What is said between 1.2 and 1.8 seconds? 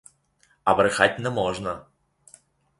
не можна.